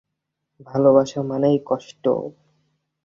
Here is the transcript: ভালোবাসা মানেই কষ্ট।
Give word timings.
ভালোবাসা 0.67 1.19
মানেই 1.23 1.57
কষ্ট। 1.65 2.03